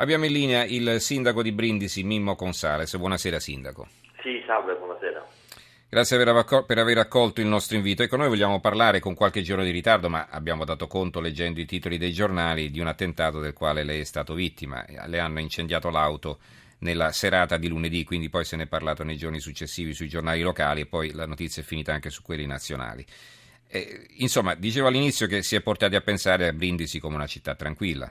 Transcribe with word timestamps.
Abbiamo 0.00 0.24
in 0.24 0.32
linea 0.32 0.64
il 0.64 0.98
sindaco 0.98 1.42
di 1.42 1.52
Brindisi, 1.52 2.02
Mimmo 2.02 2.34
Consales. 2.34 2.96
Buonasera 2.96 3.38
sindaco. 3.38 3.86
Sì, 4.22 4.42
salve, 4.46 4.74
buonasera. 4.76 5.26
Grazie 5.90 6.16
per 6.66 6.78
aver 6.78 6.96
accolto 6.96 7.42
il 7.42 7.46
nostro 7.46 7.76
invito. 7.76 8.02
Ecco, 8.02 8.16
noi 8.16 8.28
vogliamo 8.28 8.60
parlare 8.60 8.98
con 8.98 9.12
qualche 9.12 9.42
giorno 9.42 9.62
di 9.62 9.70
ritardo, 9.70 10.08
ma 10.08 10.28
abbiamo 10.30 10.64
dato 10.64 10.86
conto, 10.86 11.20
leggendo 11.20 11.60
i 11.60 11.66
titoli 11.66 11.98
dei 11.98 12.14
giornali, 12.14 12.70
di 12.70 12.80
un 12.80 12.86
attentato 12.86 13.40
del 13.40 13.52
quale 13.52 13.84
lei 13.84 14.00
è 14.00 14.04
stato 14.04 14.32
vittima. 14.32 14.82
Le 15.04 15.18
hanno 15.18 15.38
incendiato 15.38 15.90
l'auto 15.90 16.38
nella 16.78 17.12
serata 17.12 17.58
di 17.58 17.68
lunedì, 17.68 18.02
quindi 18.02 18.30
poi 18.30 18.46
se 18.46 18.56
ne 18.56 18.62
è 18.62 18.68
parlato 18.68 19.04
nei 19.04 19.18
giorni 19.18 19.38
successivi 19.38 19.92
sui 19.92 20.08
giornali 20.08 20.40
locali 20.40 20.80
e 20.80 20.86
poi 20.86 21.12
la 21.12 21.26
notizia 21.26 21.60
è 21.60 21.64
finita 21.64 21.92
anche 21.92 22.08
su 22.08 22.22
quelli 22.22 22.46
nazionali. 22.46 23.04
Eh, 23.68 24.06
insomma, 24.16 24.54
dicevo 24.54 24.86
all'inizio 24.86 25.26
che 25.26 25.42
si 25.42 25.56
è 25.56 25.60
portati 25.60 25.94
a 25.94 26.00
pensare 26.00 26.48
a 26.48 26.54
Brindisi 26.54 26.98
come 27.00 27.16
una 27.16 27.26
città 27.26 27.54
tranquilla. 27.54 28.10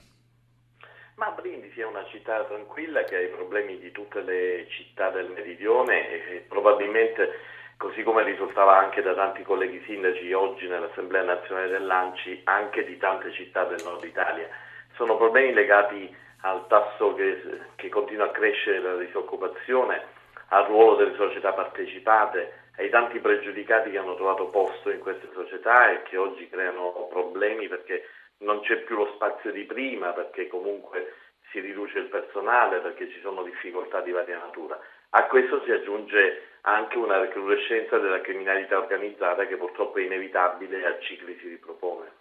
Ma 1.19 1.31
Brindisi 1.31 1.81
è 1.81 1.85
una 1.85 2.05
città 2.05 2.45
tranquilla 2.45 3.03
che 3.03 3.17
ha 3.17 3.19
i 3.19 3.27
problemi 3.27 3.77
di 3.77 3.91
tutte 3.91 4.21
le 4.21 4.65
città 4.69 5.09
del 5.09 5.29
meridione 5.29 6.07
e 6.07 6.45
probabilmente, 6.47 7.39
così 7.75 8.03
come 8.03 8.23
risultava 8.23 8.77
anche 8.77 9.01
da 9.01 9.13
tanti 9.13 9.43
colleghi 9.43 9.83
sindaci 9.83 10.31
oggi 10.31 10.65
nell'Assemblea 10.65 11.23
nazionale 11.23 11.67
dell'Anci, 11.67 12.39
anche 12.45 12.85
di 12.85 12.95
tante 12.95 13.33
città 13.33 13.65
del 13.65 13.83
nord 13.83 14.05
Italia. 14.05 14.47
Sono 14.93 15.17
problemi 15.17 15.51
legati 15.51 16.15
al 16.43 16.65
tasso 16.67 17.13
che, 17.15 17.41
che 17.75 17.89
continua 17.89 18.27
a 18.27 18.31
crescere 18.31 18.79
della 18.79 19.03
disoccupazione, 19.03 20.01
al 20.47 20.67
ruolo 20.67 20.95
delle 20.95 21.15
società 21.17 21.51
partecipate, 21.51 22.67
ai 22.77 22.89
tanti 22.89 23.19
pregiudicati 23.19 23.91
che 23.91 23.97
hanno 23.97 24.15
trovato 24.15 24.47
posto 24.47 24.89
in 24.89 24.99
queste 24.99 25.27
società 25.33 25.91
e 25.91 26.03
che 26.03 26.15
oggi 26.15 26.47
creano 26.47 27.09
problemi 27.09 27.67
perché 27.67 28.05
non 28.39 28.61
c'è 28.61 28.77
più 28.83 28.95
lo 28.95 29.11
spazio 29.15 29.51
di 29.51 29.63
prima 29.63 30.11
perché 30.11 30.47
comunque 30.47 31.13
si 31.51 31.59
riduce 31.59 31.97
il 31.99 32.09
personale, 32.09 32.79
perché 32.79 33.09
ci 33.09 33.19
sono 33.21 33.43
difficoltà 33.43 34.01
di 34.01 34.11
varia 34.11 34.37
natura. 34.37 34.79
A 35.11 35.25
questo 35.25 35.63
si 35.63 35.71
aggiunge 35.71 36.43
anche 36.61 36.97
una 36.97 37.19
recrudescenza 37.19 37.97
della 37.97 38.21
criminalità 38.21 38.77
organizzata 38.77 39.47
che 39.47 39.55
purtroppo 39.55 39.97
è 39.97 40.03
inevitabile 40.03 40.81
e 40.81 40.85
a 40.85 40.99
cicli 40.99 41.37
si 41.41 41.47
ripropone. 41.47 42.17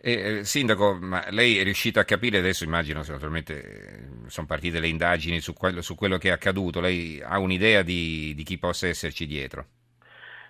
Eh, 0.00 0.44
sindaco, 0.44 0.94
ma 0.94 1.24
lei 1.30 1.58
è 1.58 1.64
riuscito 1.64 1.98
a 1.98 2.04
capire, 2.04 2.38
adesso 2.38 2.62
immagino 2.62 3.02
naturalmente 3.04 3.62
eh, 3.62 4.28
sono 4.28 4.46
partite 4.46 4.78
le 4.78 4.86
indagini 4.86 5.40
su 5.40 5.52
quello, 5.54 5.82
su 5.82 5.96
quello 5.96 6.18
che 6.18 6.28
è 6.28 6.32
accaduto, 6.32 6.80
lei 6.80 7.20
ha 7.20 7.38
un'idea 7.40 7.82
di, 7.82 8.32
di 8.34 8.42
chi 8.44 8.58
possa 8.58 8.86
esserci 8.86 9.26
dietro? 9.26 9.66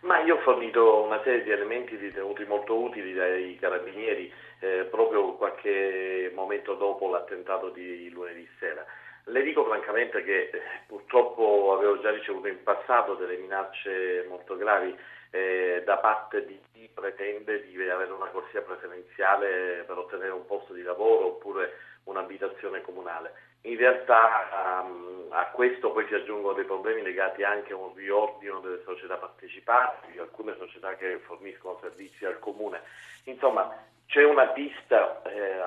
Ma 0.00 0.20
io 0.20 0.36
ho 0.36 0.38
fornito 0.41 1.02
una 1.02 1.20
serie 1.22 1.42
di 1.42 1.50
elementi 1.50 1.96
ritenuti 1.96 2.44
molto 2.44 2.78
utili 2.78 3.12
dai 3.14 3.56
carabinieri 3.60 4.32
eh, 4.60 4.86
proprio 4.91 5.34
qualche 5.34 6.30
momento 6.34 6.74
dopo 6.74 7.10
l'attentato 7.10 7.70
di 7.70 8.08
lunedì 8.10 8.48
sera. 8.58 8.84
Le 9.24 9.42
dico 9.42 9.64
francamente 9.64 10.22
che 10.22 10.50
eh, 10.52 10.60
purtroppo 10.86 11.74
avevo 11.76 12.00
già 12.00 12.10
ricevuto 12.10 12.48
in 12.48 12.62
passato 12.62 13.14
delle 13.14 13.36
minacce 13.36 14.24
molto 14.28 14.56
gravi 14.56 14.96
eh, 15.30 15.82
da 15.84 15.98
parte 15.98 16.46
di 16.46 16.58
chi 16.72 16.88
pretende 16.94 17.66
di 17.66 17.74
avere 17.91 18.12
una 18.12 18.28
corsia 18.28 18.62
preferenziale 18.62 19.84
per 19.86 19.98
ottenere 19.98 20.30
un 20.30 20.46
posto 20.46 20.72
di 20.72 20.82
lavoro 20.82 21.26
oppure 21.26 21.74
un'abitazione 22.04 22.80
comunale. 22.80 23.32
In 23.62 23.76
realtà 23.76 24.84
um, 24.84 25.17
a 25.30 25.46
questo 25.46 25.90
poi 25.92 26.06
si 26.06 26.14
aggiungono 26.14 26.54
dei 26.54 26.64
problemi 26.64 27.02
legati 27.02 27.42
anche 27.42 27.72
a 27.72 27.76
un 27.76 27.94
riordino 27.94 28.60
delle 28.60 28.82
società 28.84 29.16
partecipate, 29.16 30.12
di 30.12 30.18
alcune 30.18 30.54
società 30.58 30.94
che 30.96 31.18
forniscono 31.18 31.78
servizi 31.80 32.24
al 32.24 32.38
comune. 32.38 32.80
Insomma, 33.24 33.86
c'è 34.06 34.24
una 34.24 34.46
pista, 34.48 35.22
eh, 35.24 35.60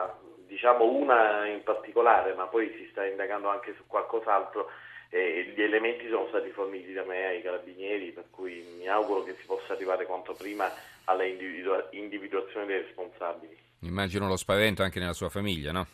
diciamo 0.47 0.85
una 0.85 1.45
in 1.47 1.63
particolare, 1.63 2.33
ma 2.33 2.45
poi 2.47 2.73
si 2.77 2.87
sta 2.91 3.05
indagando 3.05 3.49
anche 3.49 3.73
su 3.75 3.85
qualcos'altro. 3.85 4.69
Eh, 5.09 5.53
gli 5.53 5.61
elementi 5.61 6.07
sono 6.07 6.27
stati 6.29 6.49
forniti 6.51 6.93
da 6.93 7.03
me 7.03 7.25
ai 7.25 7.41
carabinieri, 7.41 8.11
per 8.11 8.25
cui 8.31 8.65
mi 8.77 8.87
auguro 8.87 9.23
che 9.23 9.35
si 9.35 9.45
possa 9.45 9.73
arrivare 9.73 10.05
quanto 10.05 10.33
prima 10.33 10.71
alla 11.05 11.23
individua- 11.23 11.87
individuazione 11.91 12.65
dei 12.65 12.81
responsabili. 12.81 13.57
Immagino 13.81 14.27
lo 14.27 14.37
spavento 14.37 14.83
anche 14.83 14.99
nella 14.99 15.13
sua 15.13 15.29
famiglia, 15.29 15.71
no? 15.71 15.87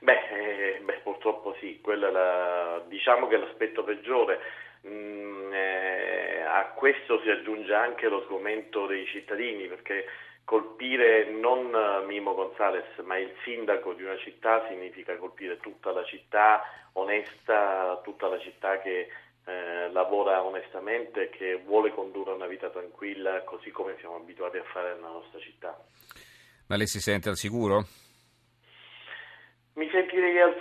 Beh, 0.00 0.28
eh, 0.30 0.80
beh 0.82 1.00
purtroppo 1.04 1.41
sì, 1.58 1.80
la, 1.84 2.82
diciamo 2.88 3.26
che 3.26 3.36
l'aspetto 3.36 3.84
peggiore. 3.84 4.40
Mm, 4.86 5.52
eh, 5.52 6.42
a 6.46 6.64
questo 6.74 7.20
si 7.20 7.30
aggiunge 7.30 7.72
anche 7.72 8.08
lo 8.08 8.22
sgomento 8.22 8.86
dei 8.86 9.06
cittadini, 9.06 9.66
perché 9.68 10.06
colpire 10.44 11.30
non 11.30 11.70
Mimo 12.06 12.34
Gonzales, 12.34 12.98
ma 13.04 13.16
il 13.16 13.32
sindaco 13.44 13.94
di 13.94 14.02
una 14.02 14.16
città 14.18 14.66
significa 14.68 15.16
colpire 15.16 15.58
tutta 15.58 15.92
la 15.92 16.04
città 16.04 16.62
onesta, 16.94 18.00
tutta 18.02 18.28
la 18.28 18.38
città 18.38 18.80
che 18.80 19.08
eh, 19.44 19.90
lavora 19.92 20.42
onestamente, 20.42 21.30
che 21.30 21.62
vuole 21.64 21.92
condurre 21.92 22.32
una 22.32 22.46
vita 22.46 22.70
tranquilla, 22.70 23.42
così 23.42 23.70
come 23.70 23.96
siamo 23.98 24.16
abituati 24.16 24.58
a 24.58 24.64
fare 24.64 24.94
nella 24.94 25.08
nostra 25.08 25.38
città. 25.40 25.78
Ma 26.66 26.76
lei 26.76 26.86
si 26.86 27.00
sente 27.00 27.28
al 27.28 27.36
sicuro? 27.36 27.84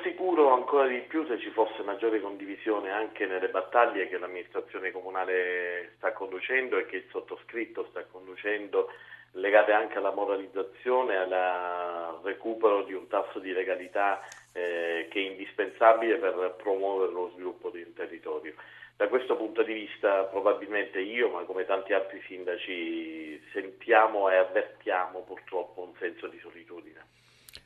Sicuro 0.04 0.54
ancora 0.54 0.88
di 0.88 1.00
più 1.02 1.28
se 1.28 1.38
ci 1.38 1.52
fosse 1.52 1.84
maggiore 1.84 2.22
condivisione 2.22 2.90
anche 2.92 3.28
nelle 3.28 3.50
battaglie 3.50 4.08
che 4.08 4.18
l'amministrazione 4.18 4.92
comunale 4.92 5.94
sta 5.98 6.12
conducendo 6.12 6.78
e 6.78 6.86
che 6.88 6.98
il 6.98 7.06
sottoscritto 7.12 7.86
sta 7.92 8.04
conducendo, 8.06 8.90
legate 9.34 9.72
anche 9.74 10.00
alla 10.00 10.12
moralizzazione, 10.12 11.18
al 11.18 12.20
recupero 12.24 12.84
di 12.84 12.94
un 12.94 13.08
tasso 13.08 13.38
di 13.38 13.52
legalità 13.52 14.22
eh, 14.54 15.08
che 15.12 15.20
è 15.20 15.30
indispensabile 15.30 16.18
per 16.18 16.56
promuovere 16.58 17.12
lo 17.12 17.30
sviluppo 17.34 17.70
di 17.70 17.84
un 17.84 17.94
territorio. 17.94 18.56
Da 18.96 19.08
questo 19.08 19.36
punto 19.36 19.62
di 19.62 19.74
vista 19.74 20.24
probabilmente 20.24 21.00
io, 21.00 21.30
ma 21.30 21.44
come 21.44 21.66
tanti 21.66 21.94
altri 21.94 22.22
sindaci, 22.26 23.40
sentiamo 23.52 24.30
e 24.30 24.36
avvertiamo 24.36 25.20
purtroppo 25.22 25.82
un 25.82 25.94
senso 26.00 26.28
di 26.28 26.40
solitudine. 26.40 27.20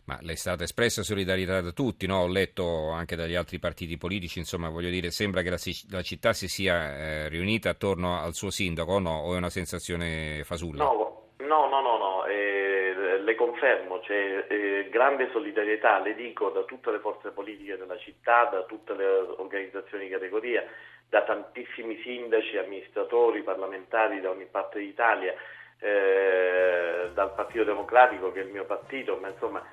Ma 0.05 0.19
le 0.21 0.33
è 0.33 0.35
stata 0.35 0.63
espressa 0.63 1.01
solidarietà 1.01 1.61
da 1.61 1.71
tutti, 1.71 2.05
no? 2.05 2.21
ho 2.21 2.27
letto 2.27 2.91
anche 2.91 3.15
dagli 3.15 3.33
altri 3.33 3.57
partiti 3.57 3.97
politici, 3.97 4.37
insomma 4.37 4.69
voglio 4.69 4.89
dire, 4.89 5.09
sembra 5.09 5.41
che 5.41 5.49
la, 5.49 5.57
la 5.89 6.01
città 6.03 6.31
si 6.31 6.47
sia 6.47 6.95
eh, 6.95 7.29
riunita 7.29 7.71
attorno 7.71 8.19
al 8.19 8.35
suo 8.35 8.51
sindaco 8.51 8.93
o 8.93 8.99
no? 8.99 9.21
O 9.21 9.33
è 9.33 9.37
una 9.37 9.49
sensazione 9.49 10.43
fasulla? 10.43 10.83
No, 10.83 11.31
no, 11.37 11.67
no, 11.69 11.81
no, 11.81 11.97
no. 11.97 12.25
Eh, 12.25 13.19
le 13.19 13.35
confermo, 13.35 13.99
c'è 14.01 14.45
eh, 14.47 14.89
grande 14.91 15.29
solidarietà, 15.31 15.99
le 15.99 16.13
dico, 16.13 16.49
da 16.51 16.61
tutte 16.61 16.91
le 16.91 16.99
forze 16.99 17.31
politiche 17.31 17.75
della 17.75 17.97
città, 17.97 18.45
da 18.45 18.63
tutte 18.63 18.93
le 18.93 19.05
organizzazioni 19.05 20.05
di 20.05 20.11
categoria, 20.11 20.63
da 21.09 21.23
tantissimi 21.23 21.99
sindaci, 22.03 22.57
amministratori, 22.57 23.41
parlamentari 23.41 24.21
da 24.21 24.29
ogni 24.29 24.45
parte 24.45 24.77
d'Italia, 24.77 25.33
eh, 25.79 27.09
dal 27.11 27.33
Partito 27.33 27.63
Democratico 27.63 28.31
che 28.31 28.41
è 28.41 28.43
il 28.43 28.51
mio 28.51 28.65
partito, 28.65 29.17
ma 29.17 29.29
insomma 29.29 29.63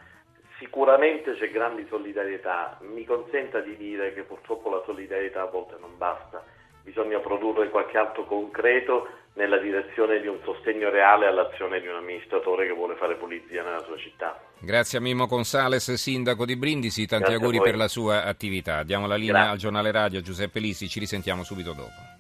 sicuramente 0.63 1.35
c'è 1.35 1.51
grande 1.51 1.85
solidarietà. 1.89 2.79
Mi 2.83 3.05
consenta 3.05 3.59
di 3.59 3.77
dire 3.77 4.15
che 4.15 4.23
purtroppo 4.23 4.71
la 4.71 4.83
solidarietà 4.87 5.43
a 5.43 5.47
volte 5.47 5.75
non 5.81 5.99
basta, 5.99 6.45
bisogna 6.85 7.19
produrre 7.19 7.69
qualche 7.69 7.99
atto 7.99 8.25
concreto 8.25 9.09
nella 9.35 9.59
direzione 9.59 10.21
di 10.21 10.29
un 10.29 10.39
sostegno 10.45 10.91
reale 10.91 11.27
all'azione 11.27 11.81
di 11.81 11.89
un 11.89 11.97
amministratore 11.97 12.67
che 12.67 12.73
vuole 12.73 12.95
fare 12.97 13.17
pulizia 13.17 13.65
nella 13.65 13.83
sua 13.83 13.97
città. 13.97 14.39
Grazie 14.61 14.99
a 14.99 15.01
Mimmo 15.01 15.27
Consales, 15.27 15.93
sindaco 15.95 16.45
di 16.45 16.57
Brindisi, 16.57 17.07
tanti 17.07 17.31
Grazie 17.31 17.45
auguri 17.45 17.61
per 17.61 17.77
la 17.77 17.89
sua 17.89 18.25
attività. 18.25 18.83
Diamo 18.85 19.07
la 19.07 19.17
linea 19.17 19.33
Grazie. 19.33 19.51
al 19.51 19.59
giornale 19.59 19.91
radio 19.91 20.21
Giuseppe 20.21 20.61
Lisi, 20.61 20.89
ci 20.89 21.01
risentiamo 21.01 21.43
subito 21.43 21.73
dopo. 21.73 22.12